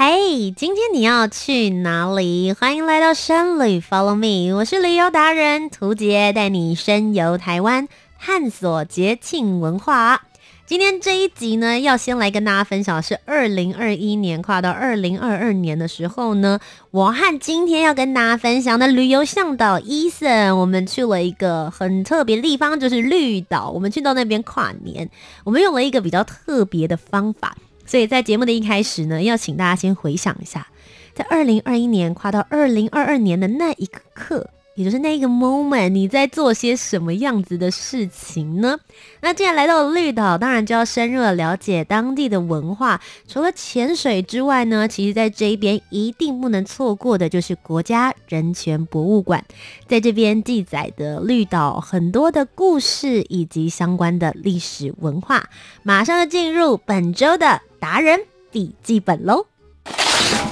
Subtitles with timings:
[0.00, 2.52] 嘿今天你要去哪里？
[2.52, 10.22] 欢迎来到深旅，Follow me，我是旅游达人屠洁，带你深游台湾，探索节庆文化。
[10.66, 16.60] 今天这一集呢，要先来跟大家分享的是二零二一年跨到二零二二年的时候呢，
[16.92, 23.70] 我和今天要跟大家分享的旅游向导伊森我们去了一个很特别的地方，就是绿岛。
[23.70, 25.10] 我们去到那边跨年，
[25.42, 27.56] 我们用了一个比较特别的方法。
[27.88, 30.68] 所以在节目的一开始呢，要请大家先回想一下，
[31.14, 38.78] 在二零二一年跨到二零二二年的那一刻，也就是那个 moment，你在做些什么样子的事情呢？
[39.22, 43.00] 那既然来到了绿岛，当然就要深入的了解当地的文化。
[43.26, 49.44] 除了潜水之外呢，其实在这一边一定不能错过的就是国家人权博物馆，
[49.88, 55.48] 在这边记载的绿岛很多的故事以及相关的历史文化。
[55.82, 57.60] 马上就进入本周的。
[57.80, 59.46] 达人笔记本喽！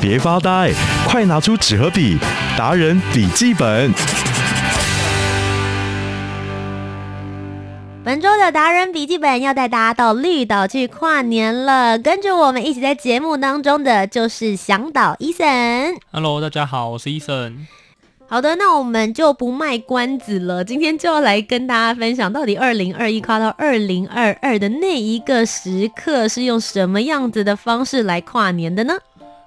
[0.00, 0.72] 别发呆，
[1.08, 2.18] 快拿出纸和笔。
[2.56, 3.92] 达人笔记本。
[8.04, 11.98] 本周的达人笔记本要带大家到绿岛去跨年了。
[11.98, 15.96] 跟着我们一起在节目当中的就是向导 Eason。
[16.12, 17.54] Hello，大家好，我是 Eason。
[18.28, 28.94] 好的，那我们就不卖关子了，今天就要来跟大家分享，到底二零二一跨到二零二二的那一个时刻是用什么样子的方式来跨年的呢？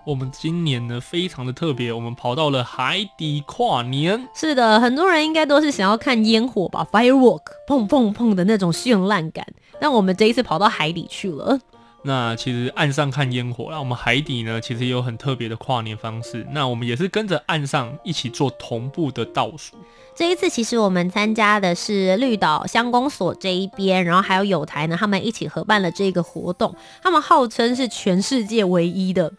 [0.10, 4.28] 我们今年呢非常的特别，我们跑到了海底跨年。
[4.34, 9.46] 是的，很多人应该都是想要看烟火吧，firework，砰砰砰的那种绚烂感，
[9.80, 11.60] 但我们这一次跑到海底去了。
[12.02, 16.44] 那其实岸上看烟火，那我们海底呢，其实也有很特别的跨年方式。
[16.54, 19.76] 那我们也是跟着岸上一起做同步的倒数。
[20.16, 26.74] 这一次其实我们参加的是绿岛乡公所这一边，然后还有友台呢，他们一起合办了这个活动。
[27.04, 29.32] 他们号称是全世界唯一的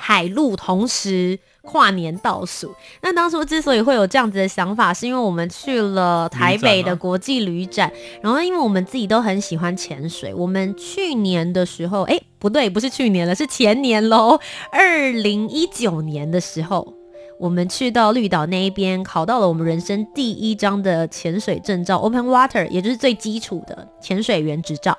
[0.00, 1.38] 海陆同时。
[1.62, 14.40] 跨年倒数，那当初之所以会有这样子的想法，是因为我们去了台北的国际旅展，然后因为我们自己都很喜欢潜水，我们去年的时候，哎、不对，不是去年了，是前年喽，
[14.72, 16.94] 二零一九年的时候，
[17.38, 24.96] 我们去到绿岛那一边，考到了我们人生第一张的潜水证照，Open Water，也就是最基础的潜水员执照。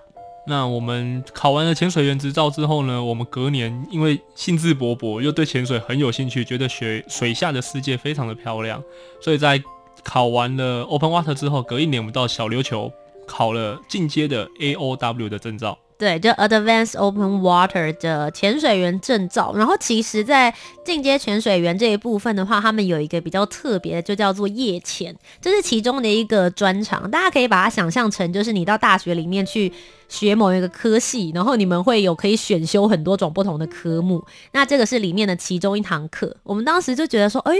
[0.47, 8.84] 那我们考完了潜水员执照之后呢，我们隔年因为兴致勃勃，又对潜水很有兴趣，觉得水水下的世界非常的漂亮，
[9.22, 9.62] 所以在
[10.03, 12.91] 考完了 Open Water 之后，隔一年我们到小琉球
[13.28, 15.78] 考了进阶的 AOW 的证照。
[16.01, 19.53] 对，就 Advanced Open Water 的潜水员证照。
[19.56, 20.51] 然后其实，在
[20.84, 27.11] 进阶潜水员这一部分的话，他们有一个比较特别的，就叫做夜潜，这是其中的一个专长。
[27.11, 29.72] 大家可以把它想象成，就是你到大学里面去
[30.09, 34.25] 学某一个科系，然后你们会有可以选修很多种不同的科目。
[34.53, 36.35] 那这个是里面的其中一堂课。
[36.41, 37.53] 我们当时就觉得说，哎。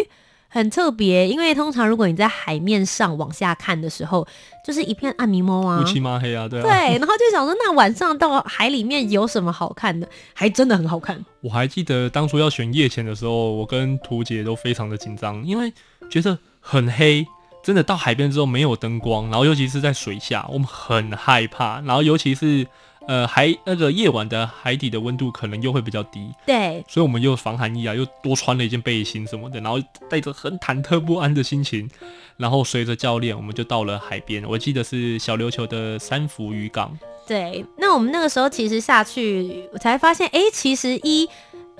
[0.54, 4.28] 很特别，因为通常如果你在海面上往下看的时候，
[4.68, 6.64] 就是一片暗迷蒙啊，乌漆嘛黑啊，对啊。
[6.64, 10.06] 对，然后就想说，那晚上到海里面有什么好看的？
[10.34, 11.24] 还真的很好看。
[11.40, 15.72] 我还记得当初要选夜潜的时候，我跟图姐都非常的紧张，因为
[16.10, 17.26] 觉得很黑，
[17.64, 22.68] 真的到海边之后没有灯光，然后尤其是在水下，我们很害怕，然后尤其是。
[23.12, 29.78] 呃，海那个夜晚的海底的温度可能又会比较低，对，所以我们又防寒衣啊，又多穿了一件背心什么的，然后
[30.10, 31.90] 带着很忐忑不安的心情，
[32.38, 34.46] 然后随着教练，我们就到了海边。
[34.48, 36.98] 我记得是小琉球的三福渔港。
[37.28, 41.28] 对，那我们那个时候其实下去，我才发现，哎、欸，其实一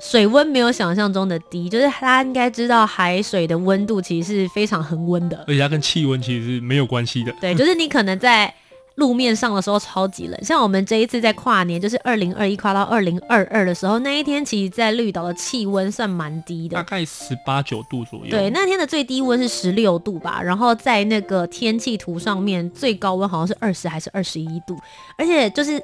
[0.02, 7.34] 水温没有想象中的低，就是大家应该知道海水的温度其实是非常恒温的，而且它跟气温其实是没有关系的。
[7.40, 8.54] 对，就是你可能在。
[9.02, 18.30] 路面上的时候超级冷，像我们这一次在跨年，就是二零二一跨到二零二二的时候，那一天其实，在绿岛的气温算蛮低的，大概十八九度左右。
[18.30, 24.78] 对，那天的最低温是十六度吧，然后在那个天气图上面，最高温好像是二十还是二十一度，
[25.18, 25.82] 而且就是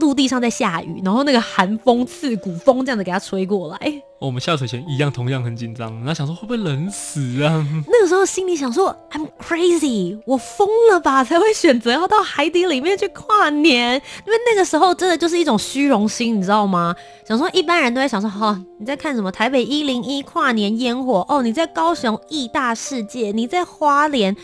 [0.00, 4.02] 陆地上在下雨，然后那个寒风刺骨风这样子给它吹过来。
[4.18, 7.66] 我们下水前一样，同样很紧张，然后想说会不会冷死啊？
[7.86, 13.94] 那个时候心里想说，I'm crazy，我疯了吧，才会选择要到海底里面去跨年。
[14.26, 16.96] 因为那个时候真的就是一种虚荣心，你知道吗？
[17.28, 21.24] 想说一般人都会想说，哈、哦，你在看什么台北一零一跨年烟火？
[21.28, 24.34] 哦，你在高雄义大世界，你在花莲。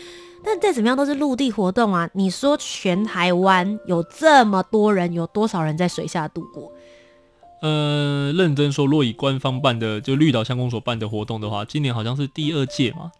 [0.45, 2.09] 但再怎么样都是陆地活动啊！
[2.13, 6.71] 你说全台湾有这么多人，有多少人在水下度过？
[7.61, 13.11] 呃，认真说，若以官方办的，就绿岛乡公所办的活动的话，今年好像是第二届嘛。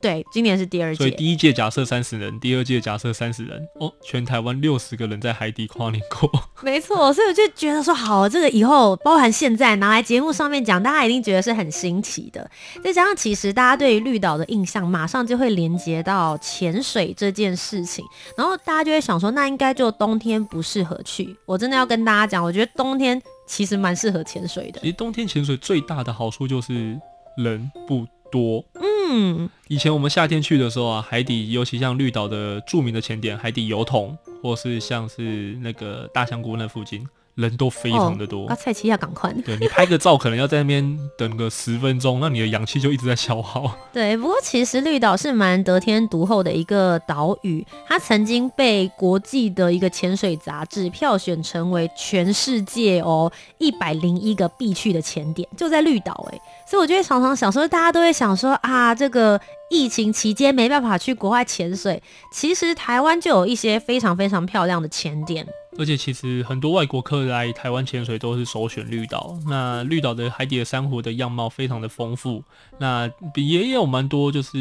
[0.00, 6.30] 对，今年是第二届，所以第一届假设三十人，第二届假设三十人，哦，全台湾六十个人在海底跨年过，
[6.62, 12.48] 没错，所以我就觉得说，好，这个以后包含现在拿来节目上面讲，大家一定觉得是很新奇的。
[12.84, 18.04] 再加上其实大家对于绿岛的印象，马上就会连接到潜水这件事情，
[18.36, 21.36] 然后大家就会想说，那应该就冬天不适合去。
[21.46, 24.80] 我真的要跟大家讲，我觉得冬天其实蛮适合潜水的。
[24.80, 26.98] 其实冬天潜水最大的好处就是
[27.38, 28.64] 人不多。
[28.74, 37.06] 嗯，嗯以前我们夏天去的时候啊，海底尤其像绿岛的著名的潜点海底油桶，或是像是那个大香菇那附近。
[37.36, 43.70] 人都非常的多，啊、哦，蔡奇亚赶快，对，你拍个照可能要在那边等个十分钟，那你的氧气就一直在消耗。
[43.92, 59.38] 对，不过其实绿岛是蛮得天独厚的一个岛屿，它曾经被国际的一个潜水杂志票选成为全世界哦一百零一个必去的潜点，就在绿岛哎，所以我就会常常想说，大家都会想说啊，这个
[59.68, 62.02] 疫情期间没办法去国外潜水，
[62.32, 65.46] 其实台湾就有一些非常非常漂亮的潜点。
[65.78, 69.36] 而且其实很多外国客来台湾潜水都是首选绿岛。
[69.46, 72.42] 那绿岛的海底的珊瑚的样貌非常的丰富，
[72.78, 74.58] 那也有蛮多就是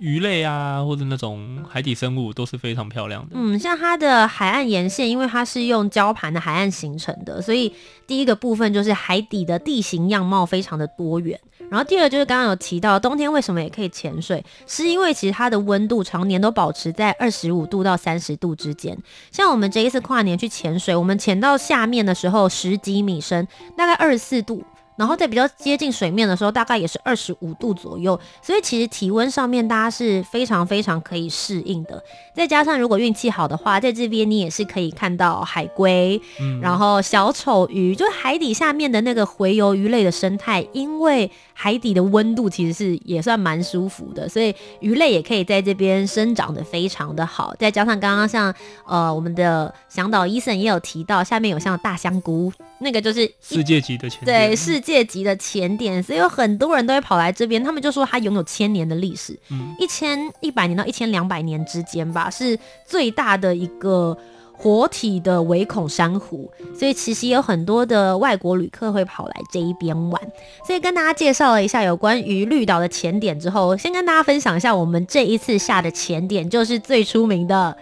[0.00, 3.30] 鱼类啊，或者那种海底生物都是非常漂亮的。
[3.34, 7.72] 嗯，像它的海岸沿线，因为它是用礁盘的海岸形成的，所以
[8.06, 11.38] 第一个部分就是海底的地形样貌非常的多元。
[11.70, 18.98] 然后第二就是刚刚有提到，冬天为什么也可以潜水，是因为其实它的温度常年都保持在二十五度到三十度之间。
[19.30, 24.62] 像我们这一次跨年去潜水，我们潜到下面的时候十几米深，大概二十四度。
[25.00, 32.04] 然后在比较接近水面的时候，大概也是二十五度左右，所以其实体温上面大家是非常非常可以适应的。
[32.34, 47.54] 再加上如果运气好的话，在这边你也是可以看到海龟，嗯、然后小丑鱼，就是海底下面的那个洄游鱼类的生态，因为海底的温度其实是也算蛮舒服的，所以鱼类也可以在这边生长的非常的好。
[47.58, 48.54] 再加上刚刚像
[48.86, 54.89] 呃我们的向导伊森也有提到，下面有像大香菇，那个就是世界级的潜，对世界。
[54.90, 57.62] 界级的潜点，所以有很多人都会跑来这边。
[57.62, 64.16] 他们就说它拥有千年的历史，嗯，一千一百年到一千两百年之间吧，是最大的一个
[64.52, 66.50] 活体的唯孔珊瑚。
[66.76, 70.20] 所以其实有很多的外国旅客会跑来这一边玩。
[70.66, 77.76] 所以跟大家介绍了一下有关于绿岛的潜点之后，先跟大家分享一下我们这一次下的潜点，就是最出名的。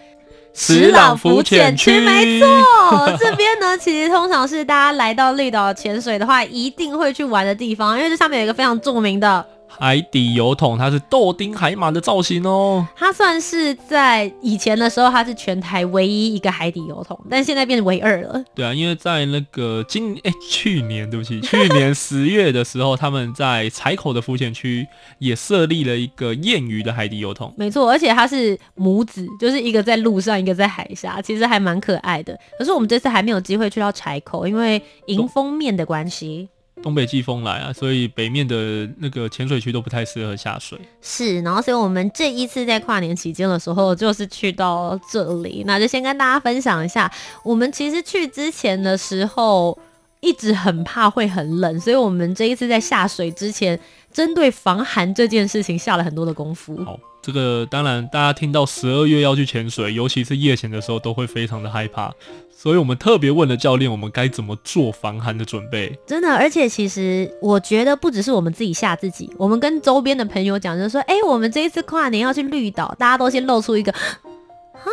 [0.59, 9.47] 石朗浮潜区，没错，这边呢，其实通常是大家来到绿岛潜水的话，一定会去玩的地方，因为这上面有一个非常著名的。
[9.79, 12.87] 海底油桶，它是豆丁海马的造型哦。
[12.97, 18.45] 它算是在以前的时候，它是全台唯一一个海底油桶，但现在变成唯二了。
[18.55, 24.87] 对啊，因为在那个今哎、欸、去年，对不起， 去年十月的时候，他们在柴口的浮潜区
[25.19, 27.53] 也设立了一个燕鱼的海底油桶。
[27.57, 32.39] 没错，而且它是母子，就是一个在路上，一个在海下，其实还蛮可爱的。
[32.59, 36.49] 可是我们这次还没有机会去到柴口，因为迎风面的关系。
[36.83, 40.79] 东北季风来啊，所以北面的那个潜水区都不太适合下水。
[41.03, 47.11] 是，然后所以我们这一次在跨年期间的时候，就是去到这里，那就先跟大家分享一下。
[47.43, 49.79] 我们其实去之前的时候，
[50.21, 53.79] 一直很怕会很冷，所以我们这一次在下水之前，
[54.13, 56.77] 针对防寒这件事情下了很多的功夫。
[56.85, 62.13] 好，这个当然大家听到十二月要去潜水，尤其是夜潜的时候，都会非常的害怕。
[62.61, 65.97] 所以我们特别问了教练，我们该怎么做防寒的准备？
[66.05, 73.93] 真的，而且其实我觉得不只是我们自己吓自己，我们跟周边的朋友讲，就是说，哎、欸，我们这一次跨年要去绿岛，大家都先露出一个，
[74.75, 74.91] 哈，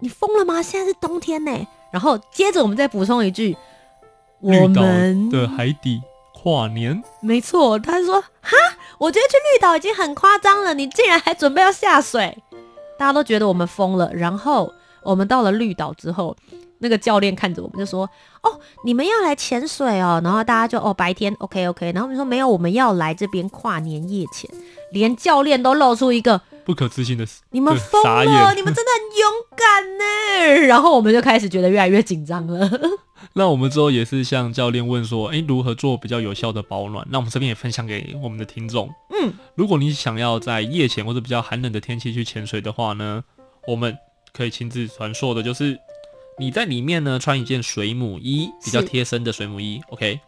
[0.00, 0.60] 你疯了吗？
[0.60, 1.66] 现在是冬天呢。
[1.90, 3.56] 然后接着我们再补充一句，
[4.40, 6.02] 我们的海底
[6.34, 7.78] 跨年，没错。
[7.78, 8.54] 他说，哈，
[8.98, 12.36] 我觉得去绿岛已经很夸张了，你竟然还准备要下水，
[12.98, 14.12] 大家都觉得我们疯了。
[14.12, 14.70] 然后。
[15.06, 16.36] 我们到了绿岛之后，
[16.78, 18.08] 那个教练看着我们就说
[18.42, 21.92] ：“哦，你们要来潜水哦。”然后大家就哦，白天 OK OK。
[21.92, 24.50] 然后我们说没有，我们要来这边跨年夜潜。
[24.92, 30.66] 连教练都露出一个不可置信的，你们疯了，你们真的很勇敢呢。
[30.68, 32.70] 然后我们就开始觉得越来越紧张了。
[33.32, 37.04] 那我们之后也是向教练问说，诶，如何做比较有效的保暖？
[37.10, 38.88] 那我们这边也分享给我们的听众。
[39.10, 43.24] 嗯，如果你想要在夜潜或者比较寒冷的天气去潜水的话呢，
[43.66, 43.96] 我们
[44.36, 45.78] 可以亲自传授的就是
[46.38, 50.20] 你在里面呢穿一件水母衣，比较贴身的水母衣，OK。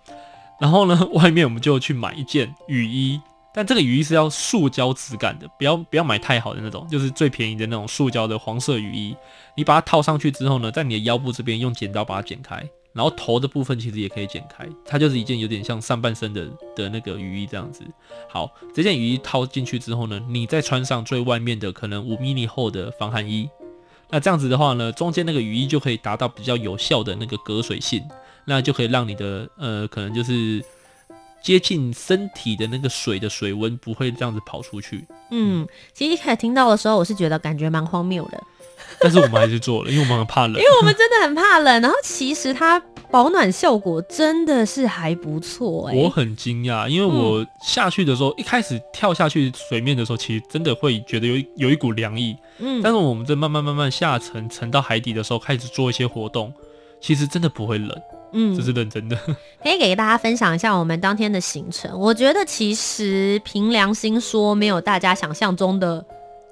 [0.59, 3.21] 然后呢，外面我们就去买一件雨衣，
[3.55, 9.15] 但这个雨衣是要塑胶质感的，不要不要买太好的那种，就是最便宜的那种塑胶的黄色雨衣。
[9.55, 12.57] 你把它套上去之后呢，在你的腰部这边用剪刀把它剪开，
[12.93, 17.85] 然后头的部分其实也可以剪开，它就是一件有点像上半身的的那个雨衣这样子。
[18.29, 23.49] 好，这件雨衣套进去之后呢，你再穿上最外面的可能五 mm 厚的防寒衣，
[24.11, 28.03] 那这样子的话呢，中间那个雨衣就可以达到比较有效的那个隔水性。
[28.51, 30.65] 那就可以让你的呃，可能就是
[31.43, 35.07] 接近身体的那个水的水温不会这样子跑出去。
[35.31, 38.43] 嗯，其实一开始听到的时候，我是觉得感觉蛮荒谬的，
[39.01, 41.81] 但是我们还是做了，因为我们很怕冷，因为我们真的很怕冷。
[41.83, 52.37] 然后其实它保暖效果真的是还不错哎、欸，我很惊讶，因为我下去的时候，嗯、一开始跳下去水面的时候，其实真的会觉得有有一股凉意。
[52.59, 56.53] 嗯，但是我们在慢慢慢慢下沉沉到海底的时候，开始做一些活动，
[57.01, 57.91] 其实真的不会冷。
[58.35, 59.17] 嗯，这是认真的。
[59.63, 61.99] 可以给大家分享一下我们当天的行程。
[61.99, 66.05] 我觉得其实凭良心说，没有大家想象中的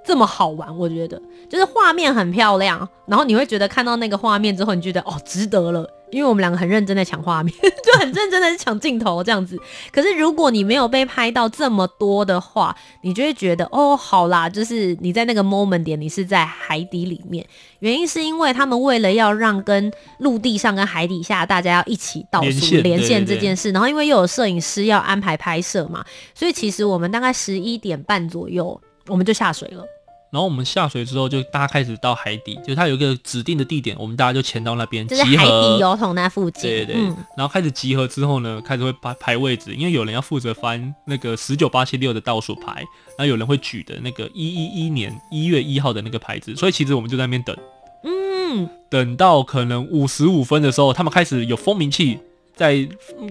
[0.06, 0.74] 这么好玩。
[0.78, 5.86] 我觉得就是画面很漂亮，然后你会觉得看到那个画面之后，你觉得哦，值得了。
[6.12, 9.58] 因为我们两个很认真的抢画面， 就很认真的抢镜头这样子。
[9.90, 17.44] 可是如果你没有被拍到这么多的话，你就会觉得哦，好啦，就是你在那个 moment 点，你是在海底里面。
[17.80, 26.04] 原因是因为他们为了要让跟陆地上跟海底下大家要一起倒数连线这件事，然后因为又有摄影师要安排拍摄嘛，
[26.36, 29.84] 所以其实我们大概十一点半左右我们就下水了。
[30.30, 35.24] 然后我们下水之后，就大家开始到海底，就是它有一个指定的地点，我们大家就潜到那边集合。
[35.24, 36.62] 就是海底油桶那附近。
[36.62, 36.94] 对对
[37.36, 42.74] 然后开始集合之后呢，开始会排排位置，因为有人要负责翻那个十九八七六的倒数牌，
[43.16, 47.56] 然后有人会举的那个一一一年一月一号的那个牌子，所以其实我们就在那边等。
[48.04, 48.68] 嗯。
[48.88, 52.18] 等到可能五十五分的时候，他们开始有蜂鸣器。
[52.56, 52.74] 在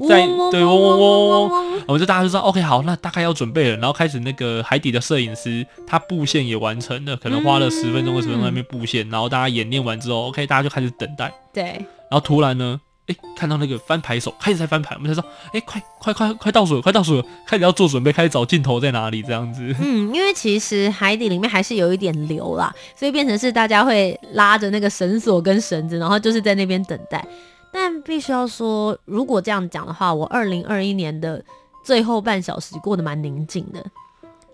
[0.08, 11.34] 在对嗡嗡嗡嗡嗡，我们就大家就说 OK 好，那大概要准备了，然后开始那个海底的摄影师他布线也完成了，可能花了十分钟二十分钟在那边布线，然后大家演练完之后 OK，大家就开始等待。
[11.51, 19.75] 对，然后突然呢，哎，看到那个翻牌手开始在翻牌，我们就说，哎，快快快快倒数了，快倒数了，开始要做准备，开始找镜头在哪里这样子。
[19.79, 27.25] 嗯，因为其实海底里面还是有一点流啦，所以变成是大家会拉着那个绳索跟绳子，然后就是在那边等待。
[27.75, 31.44] 但必须要说，如果这样讲的话，我二零二一年的
[31.84, 33.86] 最后半小时过得蛮宁静的。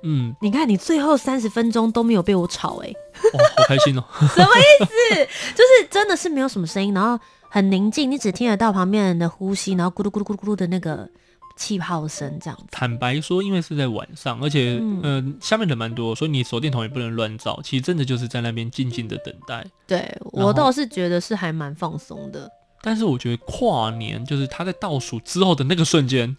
[0.01, 4.03] 嗯，你看，你最后三十分钟都没有被我吵，欸，哎，哦，好开心哦！
[4.33, 5.25] 什么意思？
[5.53, 11.07] 就是真的是没有什么声音，然后很宁静，你只听得到旁边人的呼吸，然后咕噜咕噜咕噜咕噜的那个
[11.55, 12.65] 气泡声，这样子。
[12.71, 17.59] 坦白说，因为是在晚上，而且嗯、呃，下面人蛮多，所以你手电筒也不能乱照。
[17.63, 19.63] 其实真的就是在那边静静的等待。
[19.85, 22.51] 对，我倒是觉得是还蛮放松的。
[22.81, 26.35] 但是我觉得跨年就是他在倒数之后的那个瞬间，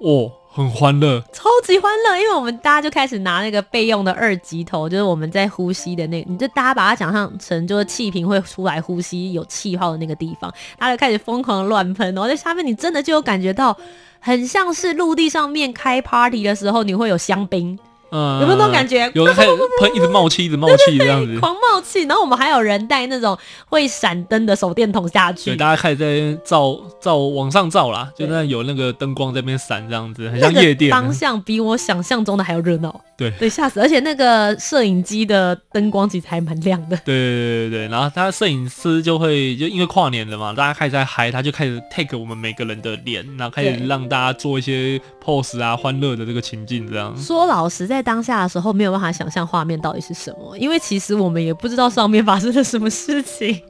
[0.00, 13.76] 哦，很欢乐，超级欢乐，因为我们大家就开始拿那个备用的二级头，就是我们在呼吸的那个，你就大家把它想象成就是气瓶会出来呼吸有气泡的那个地方，大家就开始疯狂的乱喷，然后在下面你真的就有感觉到，
[14.20, 17.78] 很像是陆地上面开 party 的时候，你会有香槟。
[18.10, 19.10] 嗯，有没有那种感觉？
[19.14, 19.50] 有的，开始
[19.80, 22.04] 喷，一直冒气，一直冒气这样子，狂冒气。
[22.04, 23.36] 然后我们还有人带那种
[23.66, 30.90] 会闪灯的手电筒下去，对，大家开始在照照往上照啦，就那有那个灯光在那边闪，这样子很像夜店。
[30.90, 33.78] 方向比我想象中的还要热闹，对对，吓死！
[33.78, 37.88] 而且那个摄影机的灯光其实还蛮亮的，对对对对。
[37.88, 47.14] 然后他摄影师就会就因为跨年了嘛，大家开始在嗨，他就开始 take 我们每个人的脸，然后开始让大家做一些 pose 啊，欢乐的这个情境这样。
[47.14, 47.97] 说老实在。
[47.98, 53.60] 在当下的时候，没有办法想象画面到底是什么，因为其实我们也不知道上面发生了什么事情。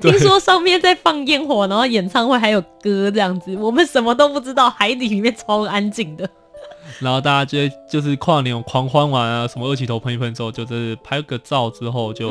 [0.00, 4.70] 听说上面在放烟火，然后演唱会还有歌这样子，我们什么都不知道。
[4.70, 6.28] 海底里面超安静的，
[7.02, 7.58] 然后大家就
[7.90, 12.30] 就是跨年狂欢完啊，什么二级头喷一喷之后，就是拍个照之后就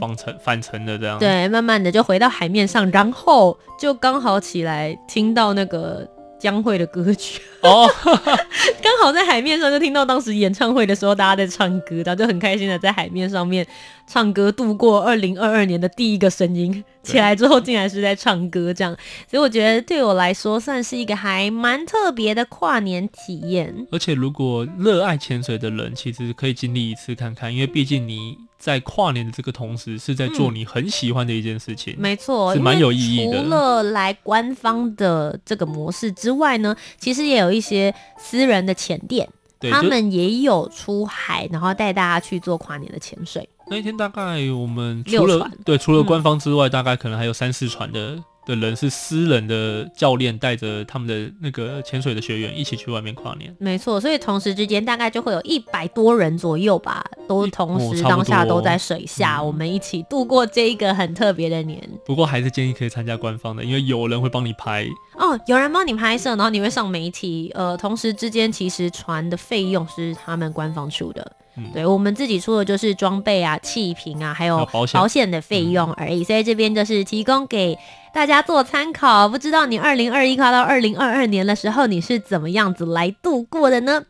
[0.00, 1.18] 返程返程的这样。
[1.18, 6.08] 对，慢慢的就回到海面上，然后就刚好起来听到那个。
[6.38, 7.88] 江蕙的歌曲哦，
[8.82, 13.66] 刚好在海面上就听到当时演唱会的时候大家在唱歌，然后就很开心的在海面上面
[14.06, 18.96] 唱歌度过二零二二年的第一个声音，起来之后竟然是在唱歌这样，
[19.30, 23.86] 所以我觉得对我来说算是一个还蛮特别的跨年体验。
[23.90, 28.47] 而且如果热爱潜水的人，其实可以经历一次看看，因为毕竟你。
[28.58, 33.40] 在跨年的这个同时，是在做你很喜欢的一件事情，嗯、没错，是蛮有意义的。
[33.40, 39.28] 除了来官方的这个模式之外呢，其实也有一些私人的潜店，
[39.70, 43.48] 他们也有出海，然后带大家去做跨年的潜水。
[43.70, 48.18] 那一天大概我们除了对除了官方之外，嗯、大概可能还有三四船的。
[48.48, 61.78] 的人是私人的教练带着他们的那个潜水的学员一起去外面跨年，没错，所以同时之间大概就会有一百多人左右吧，都同时当下都在水下，哦、我们一起度过这一个很特别的年。
[62.04, 64.86] 不过还是建议可以参加官方的，因为有人会帮你拍
[65.18, 71.32] 哦，有人帮你拍摄，然后你会上媒体，呃，同时之间其实船的费用是他们官方出的。
[71.72, 77.78] 对，我们自己出的就是装备啊、气瓶啊，还有保险的费用而已，所以这边就是提供给
[78.12, 79.28] 大家做参考。
[79.28, 84.02] 不知道你二零二一跨到二零二二年的时候，你是怎么样子来度过的呢？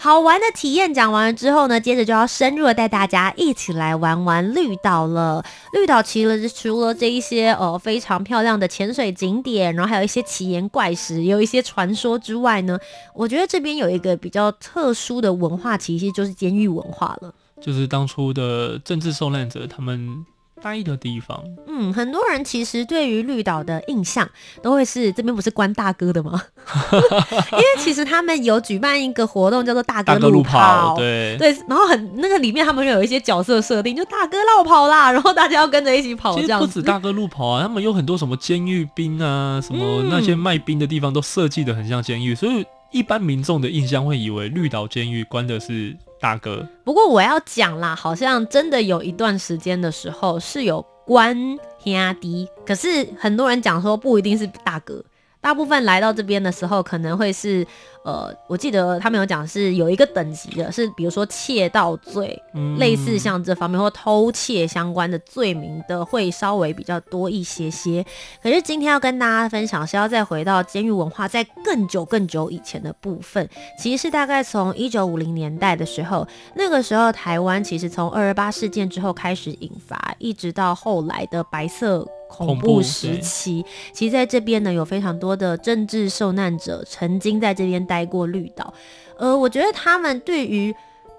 [0.00, 5.44] 好玩的体验讲完了之后呢，接着就要深入的带大家一起来玩玩绿岛了。
[5.72, 12.78] 绿岛其实除了这一些呃非常漂亮的潜水景点，然后还有一些奇岩怪石，有一些传说之外呢，
[13.12, 17.34] 我觉得这边有一个比较特殊的文化气息，就是监狱文化了。
[17.60, 20.24] 就是当初的政治受难者他们。
[20.60, 24.28] 待的地方，嗯，很多人其实对于绿岛的印象
[24.62, 26.42] 都会是这边不是关大哥的吗？
[27.52, 36.60] 因为其实他们有举办一个活动叫做大哥路跑，对对，然后很那个里面他们有一些角色设定，就大哥绕跑啦，然后大家要跟着一起跑，这样。
[36.60, 45.96] 不止大哥路跑啊，他们有很多什么监狱兵啊，什么那些卖兵的地方都设计的很像监狱，所以一般民众的印象会以为绿岛监狱关的是。
[46.20, 51.36] 大哥，不过我要讲啦，好像真的有一段时间的时候是有关
[51.84, 55.02] 兄弟，可是很多人讲说不一定是大哥。
[55.40, 57.66] 大部分来到这边的时候，可能会是，
[58.04, 68.04] 呃，我记得他们有讲是有一个等级的，是比如说窃盗罪，嗯、类似像这方面或偷窃相关的罪名的，会稍微比较多一些些。
[68.42, 76.26] 可是今天要跟大家分享是要再回到监狱文化在更久更久以前的部分，其实是大概从一九五零年代的时候，
[76.56, 82.06] 那个时候台湾其实从二二八事件之后开始引发，一直到后来的白色。
[82.28, 88.72] 恐怖时期，其实在这边呢，有非常多的政治受难者曾经在这边待过绿岛。
[89.16, 90.74] 呃，我觉得他们对于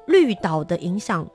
[0.05, 1.27] 绿岛的影响，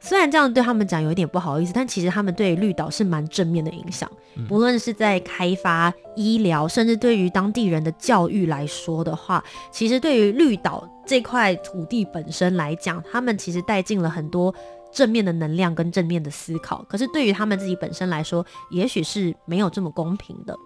[0.00, 4.10] 虽然这样对他们讲有一点不好意思，但其实他们对绿岛是蛮正面的影响。
[4.48, 14.54] 不论是在开发医疗，甚至对于当地人的教育来说的话，其实对于绿岛这块土地本身来讲，他们其实带进了很多。
[14.96, 20.56] 正面的能量跟正面的思考，可是对于他们自己本身来说，也许是没有这么公平的。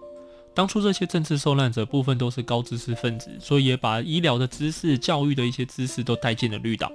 [0.53, 6.89] 当初这些政治受难者部分都是高知识分子，所以也把医疗的知识、教育的一些知识都带进了绿岛。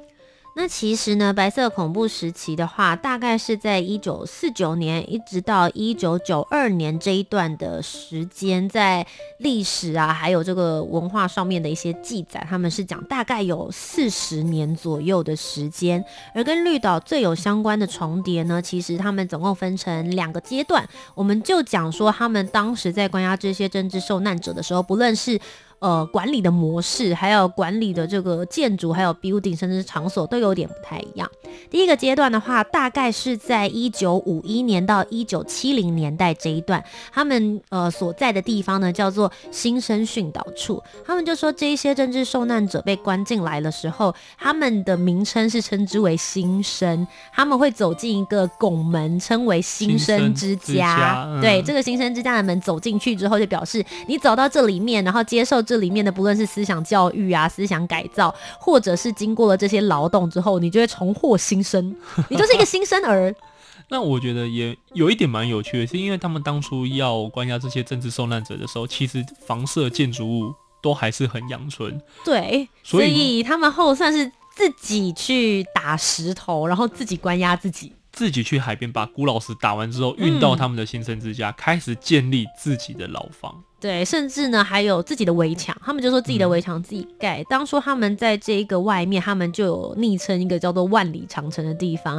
[0.58, 16.02] 那其实呢，白色恐怖时期的话，大概是在一九四九年一直到一九九二年这一段的时间，在历史啊，还有这个文化上面的一些记载，他们是讲大概有四十年左右的时间。
[16.34, 25.38] 而跟绿岛最有相关的重叠呢，其实他们总共分成两个阶段，我们就讲说他们当时在关押这些政治受难者的时候，不论是
[25.86, 31.30] 呃，管理的模式，还有管理的这个建筑，还有 building，甚至是场所都有点不太一样。
[31.70, 40.82] 第一个阶段的话，大概是在一九五一年到一九七零年代这一段，他们呃所在的地方呢叫做新生训导处。
[41.06, 51.24] 他们就说这一些政治受难者被关进来的时候，他们的名称是称之为新生，他们会走进一个拱门，称为新生之家。
[51.40, 55.62] 对，这个新生之家的门走进去之后，就表示你走到这里面，然后接受。
[55.66, 61.94] 这里面的不论是思想教育啊、思想改造，或者是经过了这些劳动之后，你就会重获新生，
[62.28, 63.34] 你就是一个新生儿。
[63.88, 72.00] 那我觉得也有一点蛮有趣的，是因为他们当初要关押这些政治受难者的时候，其实房舍建筑物都还是很阳春。
[72.24, 77.92] 对，所以，所以他们后算是自己去打石头，然后自己关押自己。
[78.16, 83.62] 自己去海边把古老石打完之后，运到他们的新生之家，开始建立自己的牢房。
[83.78, 87.44] 对，甚至呢还有自己的围墙，他们就说自己的围墙自己盖。
[87.44, 92.18] 当初他们在这一个外面，他们就有昵称一个叫做万里长城的地方。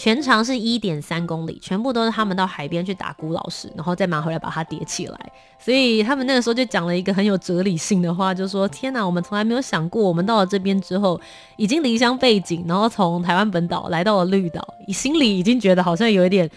[0.00, 5.32] 全长是一点三公里，全部都是他们到海边去打孤老师，然后再拿回来把它叠起来。
[5.58, 11.20] 所以他们那个时候就讲了一个很有哲理性的话，就说：“天呐，我们从来没有想过，我们到了这边之后，
[11.58, 16.50] 已经离乡背井，然后从台湾本岛来到了绿岛，心里已经觉得好像有一点。”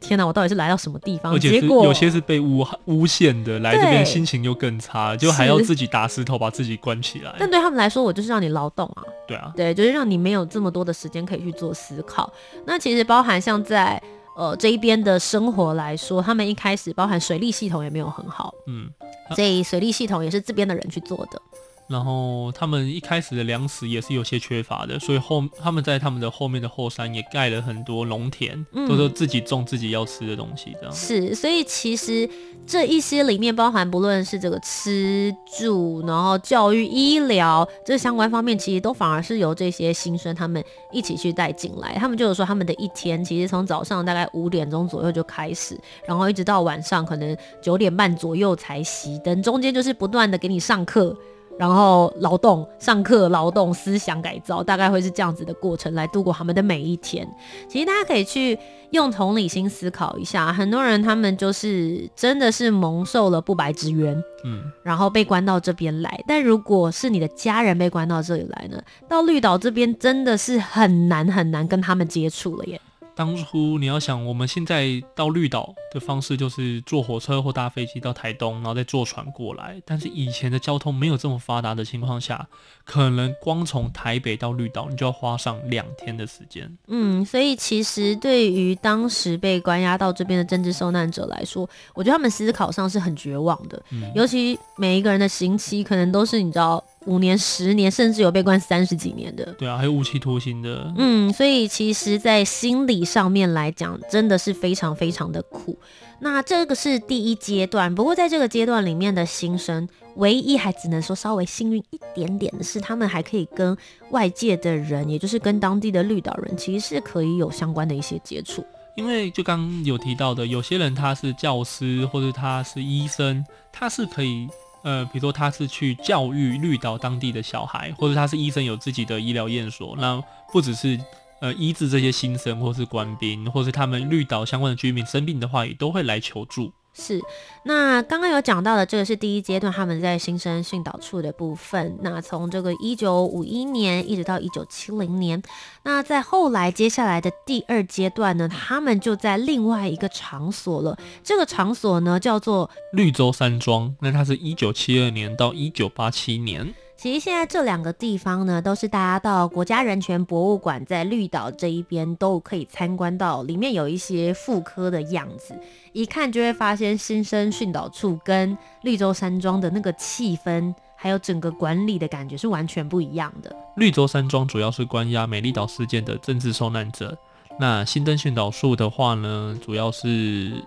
[0.00, 0.26] 天哪！
[0.26, 1.38] 我到底是来到什么地方？
[1.38, 7.34] 结果有些是被诬诬陷的，来这边心情又更差，就还要自己打石头把自己关起来。
[7.38, 9.02] 但对他们来说，我就是让你劳动啊。
[9.26, 12.32] 对啊，对，就是让你没有这么多的时间可以去做思考。
[12.66, 14.00] 那其实包含像在
[14.36, 18.88] 呃这一边的生活来说，他们一开始包含水利系统也没有很好，嗯，
[19.34, 21.40] 所以水利系统也是这边的人去做的。
[21.86, 31.34] 然后他们一开始的粮食也是有些缺乏的，所以后他们在他们的后面的后山也盖了很多农田，嗯、都是自己种自己要吃的东西，这样是。
[31.34, 32.28] 所以其实
[32.66, 41.94] 这一些里面包含不论是这个吃住，然后教育、医疗这相关方面，其实都反而是由这些新生他们一起去带进来。
[41.96, 51.14] 他们就是说，他们的一天其实从早上大概五点钟左右就开始，然后一直到晚上可能九点半左右才熄灯，中间就是不断的给你上课。
[51.58, 57.28] 然后劳动、上课、劳动、思想改造，大概会是这样子的过程来度过他们的每一天。
[57.68, 58.58] 其实大家可以去
[58.90, 64.14] 用同理心思考一下，很多人他们就是真的是蒙受了不白之冤，
[64.44, 66.22] 嗯，然后被关到这边来。
[66.26, 68.80] 但如果是你的家人被关到这里来呢？
[69.08, 72.80] 到绿岛这边真的是很难很难跟他们接触了耶。
[73.16, 79.80] 当初你要想，我们现在到绿岛的方式就是坐火车或搭飞机到台东，然后再坐船过来。
[79.84, 82.48] 但是以前的交通没有这么发达的情况下，
[82.84, 86.70] 可能光从台北到绿岛，你就要花上两天的时间。
[86.88, 93.80] 嗯，所以其实对于当时被关押到这边的政治受难者来说，我觉得他们思考上是很绝望的。
[93.90, 96.82] 嗯，尤其每一个人的刑期可能都是你知道。
[97.06, 99.44] 五年、十年，甚至有被关三十几年的。
[99.58, 100.92] 对啊，还有无期徒刑的。
[100.96, 105.78] 嗯，所以其实，在心理上面来讲，真的是非常非常的苦。
[106.20, 109.86] 那这个是第一阶段，不过在这个阶段里面的新生，
[110.16, 113.76] 唯一还只能说稍微幸运一点点的是，他们还可以跟
[114.10, 118.64] 外界的人，也就是跟当地的绿岛人，其实是可以有相关的一些接触。
[118.96, 124.48] 因为就刚刚有提到的，有些人他是教师，或者他是医生，他是可以。
[124.84, 131.00] 呃，比如说他是去教育绿岛当地的小孩，或者他是医生，有自己的医疗院所，那不只是
[131.40, 136.70] 呃医治这些新生，或是官兵，或是他们绿岛相关的居民生病的话，也都会来求助。
[136.96, 137.20] 是，
[137.64, 141.98] 那刚刚有讲到的这个是第一阶段，他们在新生训导处的部分。
[142.02, 145.42] 那从这个一九五一年一直到一九七零年，
[145.82, 150.96] 那在后来接下来的第二阶段呢，他们就在另外一个场所了。
[151.24, 156.72] 这个场所呢叫做绿洲山庄，那它是一九七二年到一九八七年。
[157.04, 165.54] 其实现在这两个地方呢，都是大家到国家人权博物馆在绿岛这一边都可以参观到，里面有一些复刻的样子，
[165.92, 173.54] 一看就会发现新生训导处跟绿洲山庄的那个气氛，还有整个管理的感觉是完全不一样的。
[173.76, 177.14] 绿洲山庄主要是关押美丽岛事件的政治受难者，
[177.60, 180.64] 那新登训导处的话呢，主要是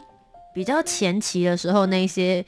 [0.54, 2.46] 比较前期的时候那些。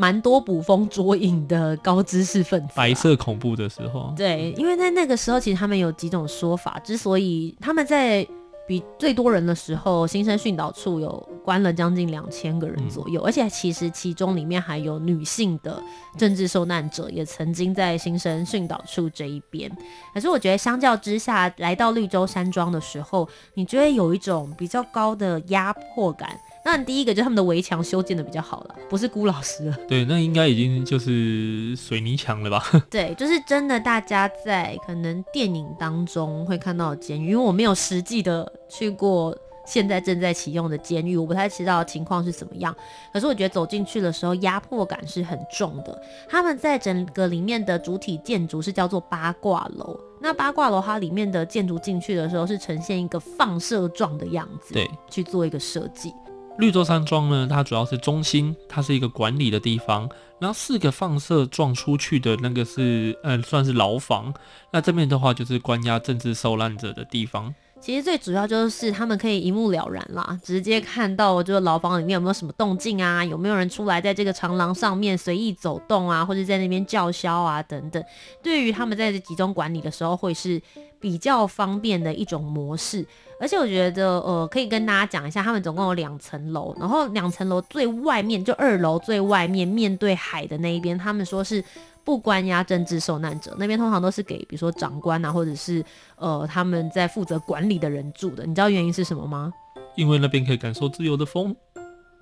[0.00, 6.80] 蛮多捕风捉影的高知识分子，白色恐怖的时候，对，因为在那个时候，其实他们有几种说法。
[6.82, 8.26] 之所以他们在
[8.66, 15.82] 比最多人的时候，新生训导处有关了将近两千个人左右，嗯，而且其实其中里面还有女性的
[16.16, 19.70] 政治受难者，也曾经在新生训导处这一边。
[20.14, 26.40] 可是我觉得相较之下，来到绿洲山庄的时候，你觉得有一种比较高的压迫感。
[26.64, 29.76] 那第一个就是他们的围墙修建的比较好了，不是辜老师了。
[29.88, 32.62] 对，那应该已经就是水泥墙了吧？
[32.90, 42.74] 对，就是真的，大家在可能电影当中会看到的监狱，因为我没有实际的去过现在正在启用的监狱，我不太知道情况是怎么样。
[43.12, 46.02] 可是我觉得走进去的时候，压迫感是很重的。
[46.28, 56.12] 他们在整个里面的主体建筑是叫做八卦楼，那八卦楼它里面的建筑进去的时候是呈现一个放射状的样子，对，去做一个设计。
[56.60, 60.08] 绿洲山庄呢，它主要是中心，它是一个管理的地方。
[60.38, 64.32] 然后四个放射状出去的那个是，呃，算是牢房。
[64.70, 67.54] 那这边的话就是关押政治受难者的地方。
[67.80, 78.04] 其实最主要就是他们可以一目了然啦，直接看到就是牢房里面有没有什么动静啊，有没有人出来在这个长廊上面随意走动啊，或者在那边叫嚣啊等等。
[78.42, 80.60] 对于他们在集中管理的时候，会是
[81.00, 83.04] 比较方便的一种模式。
[83.40, 91.64] 而且我觉得，呃，可以跟大家讲一下，他们总共有两层楼，然后两层楼最外面就二楼最外面面对海的那一边，他们说是
[92.10, 95.80] 不关押政治受难者，那边通常都是给比如说长官啊，或者是
[96.16, 98.44] 呃他们在负责管理的人住的。
[98.44, 99.52] 你知道原因是什么吗？
[99.94, 101.54] 因为那边可以感受自由的风。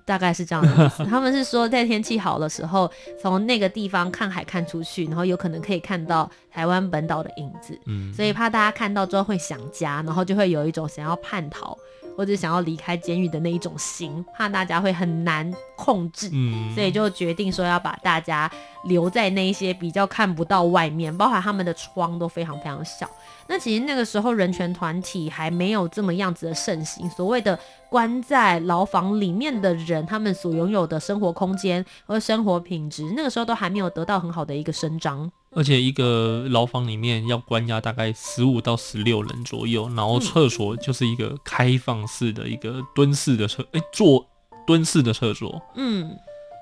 [0.05, 11.75] 大概是这样的意思，他们是说在天气好的时候，从那个地方看海看出去，然后有可能可以看到台湾本岛的影子，嗯，所以怕大家看到之后会想家，然后就会有一种想要叛逃
[12.19, 18.51] 或者想要离开监狱的那一种心，怕大家会很难控制，嗯，所以就决定说要把大家
[18.83, 23.09] 留在那一些比较看不到外面，包括他们的窗都非常非常小。
[23.47, 27.57] 那其实那个时候人权团体还没有这么样子的盛行，所谓的
[27.89, 35.31] 关在牢房里面的人，他们所拥有的生活空间和生活品质，那个时候都还没有得到很好的一个伸张。
[35.51, 44.25] 而且一个牢房里面要关押大概十五到十六人左右，然后厕所就是一个开放式的一个蹲式的厕，哎、欸，坐
[44.67, 46.17] 蹲式的厕所，嗯。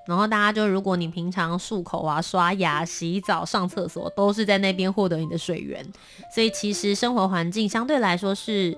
[0.08, 5.86] 然后大家就，如果你平常漱口啊、刷牙、洗澡、上厕所，都是在那边获得你的水源，
[6.34, 8.78] 所以其实生活环境相对来说是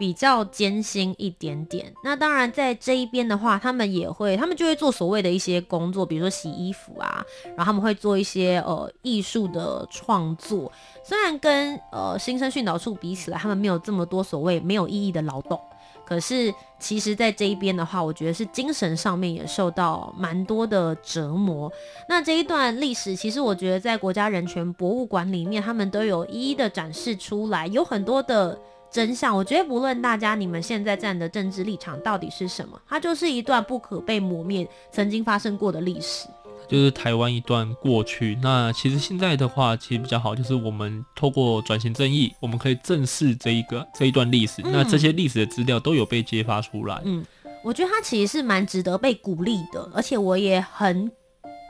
[0.00, 1.92] 比较艰辛一点点。
[2.02, 10.72] 那当然，在这一边的话，他们也会，他们就会做所谓的一些工作，比如说洗衣服啊，然后他们会做一些呃艺术的创作。
[11.04, 15.60] 虽然跟呃新生训导处比起来，他们没有这么多所谓没有意义的劳动。
[16.06, 21.70] 可是，其实，在这一边的话，我觉得是精神上面也受到蛮多的折磨。
[22.08, 28.58] 那这一段历史，其实我觉得在国家人权博物馆里面，他们都有一一的展示出来，有很多的
[28.90, 29.36] 真相。
[29.36, 36.28] 我觉得，不论大家你们现在站的政治立场到底是什么，它就是一段不可被磨灭、曾经发生过的历史。
[36.68, 47.00] 就是台湾一段过去，那其实现在的话，其实比较好，就是我们透过转型正义，我们可以正视这一个这一段历史，嗯、那这些历史的资料都有被揭发出来。
[47.04, 47.24] 嗯，
[47.64, 51.10] 我觉得它其实是蛮值得被鼓励的，而且我也很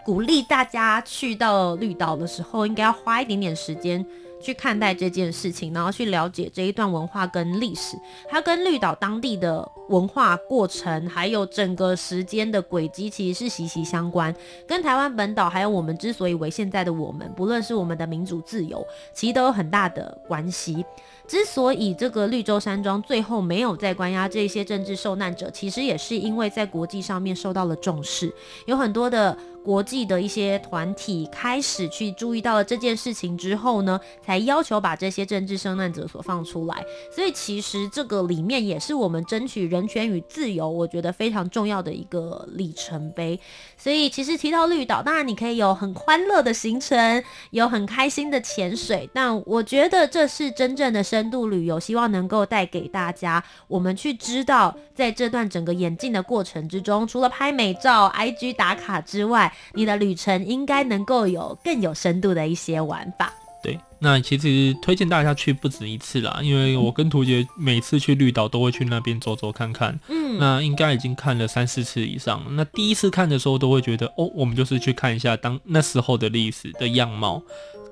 [0.04, 4.04] 鼓励大家去到绿岛的时候，应该要花一点点时间。
[4.40, 7.96] 去看待这件事情，然后去了解这一段文化跟历史，
[8.29, 14.35] 它跟绿岛当地的文化过程，还有整个时间的轨迹，其实是息息相关。
[14.66, 20.85] 跟台湾本岛，还有我们之所以为现在的我们，不论是我们的民主自由，其实都有很大的关系。
[21.29, 28.33] 之所以这个绿洲山庄最后没有再关押这些政治受难者，其实也是因为在国际上面受到了重视，
[28.66, 29.37] 有很多的。
[29.64, 36.85] 国际的一些团体开始去注意到了这件事情之后呢，才要求把这些政治受难者所放出来。
[37.14, 43.38] 所以其实这个里面也是我们争取人权与自由，我觉得非常重要的一个里程碑。
[43.77, 63.32] 所以其实提到绿岛，当然你可以有很欢乐的行程，有很开心的潜水，但我觉得这是真正的深度旅游，希望能够带给大家，我们去知道在这段整个演进的过程之中，除了拍美照、IG 打卡之外，你的旅程应该能够有更有深度的一些玩法。
[63.62, 70.00] 对，那其实推荐大家去不止一次啦，因为我跟图杰每次去绿岛都会去那边走走看看。
[70.08, 72.42] 嗯，那应该已经看了三四次以上。
[72.56, 77.42] 那第一次看的时候都会觉得，哦，我们就是去看一下当那时候的历史的样貌。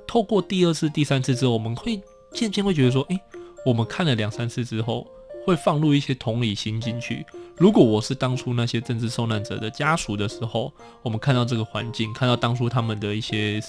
[0.06, 2.00] 透过第二次、第三次之后，我们会
[2.32, 3.20] 渐渐会觉得说，诶，
[3.66, 5.06] 我们看了两三次之后。
[5.46, 7.24] 会放入一些同理心进去。
[7.58, 13.60] 如果我是当初那些政治受难者的家属的时候，我们看到这个环境，看到当初他们的一些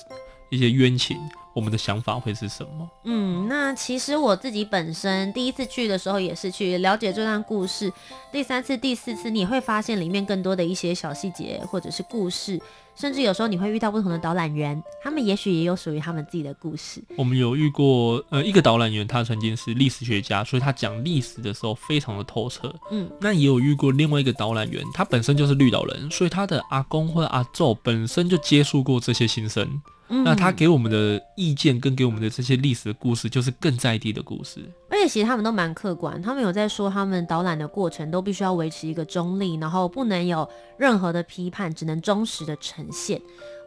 [0.49, 1.17] 一些冤情，
[1.55, 2.89] 我们的想法会是什么？
[3.05, 7.91] 嗯，那其实我自己本身第一次去的时候，也是去了解这段故事。
[8.31, 12.61] 第三次、第四次，你会发现里面更多的一些小细节或者是故事。
[12.99, 17.01] 甚至有时候你会遇到不同的导览员，他们也许也有属于他们自己的故事。
[17.15, 22.75] 我们有遇过，呃，一个导览员，他曾经是历史学家，所以他讲历史的时候非常的透彻。
[22.91, 29.81] 嗯，那也有遇过另外一个导览员，他本身就是绿岛人，所以他的阿公或者阿祖本身就接触过这些新生。
[30.09, 34.69] 嗯，那他给我们的意见跟给我们的这些历史的故事，就是更在地的故事。
[34.99, 43.21] 而且其实他们都蛮客观，他们有在说他们导览的过程都必须要维持一个中立，然后不能有任何的批判，只能忠实的呈现。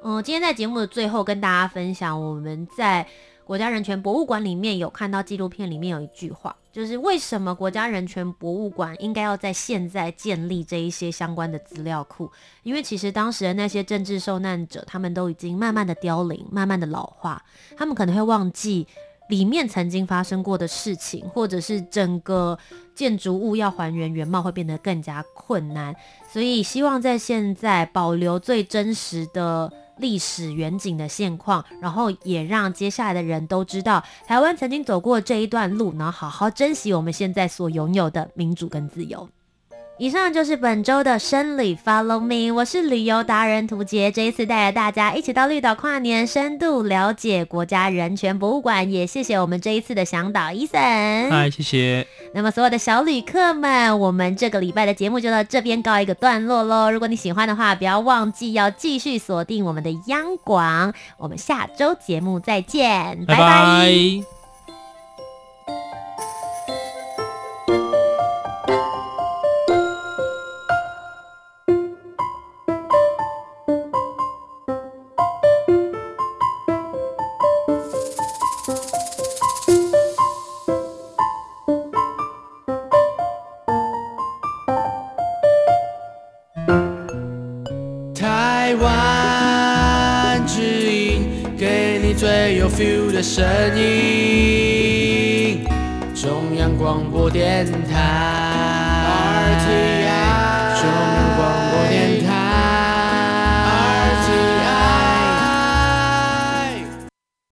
[0.04, 3.06] 嗯、今天在节目的最后跟大家分享，我们在
[3.46, 12.30] 国家人权博物馆里面有看到纪录片，里面有一句话，就是为什么国家人权博物馆应该要在现在建立这一些相关的资料库？
[12.62, 17.42] 因为其实当时的那些政治受难者，他们都已经慢慢的凋零，慢慢的老化，
[17.74, 18.86] 他们可能会忘记
[19.28, 22.58] 里面曾经发生过的事情，或者是整个
[22.94, 25.94] 建筑物要还原原貌会变得更加困难。
[26.30, 29.72] 所以希望在现在保留最真实的。
[29.98, 39.28] 历史远景的现况，然后也让接下来的人都知道台湾曾经走过这一段路，然后好好珍惜我们现在所拥有的民主跟自由。
[39.98, 48.90] 以上就是本周的生理 Follow Me，我是旅游达人涂杰，这一次带着大家一起到绿岛跨年，深度了解国家人权博物馆。
[48.90, 52.04] 也谢谢我们这一次的向导 Eason，嗨，谢谢。
[52.34, 56.90] 那么所有的小旅客们，我们这个礼拜的节目就到这边告一个段落喽。
[56.90, 60.92] 如果你喜欢的话，不要忘记要继续锁定我们的央广。
[61.16, 63.38] 我们下周节目再见，拜拜。
[63.38, 64.41] 拜拜。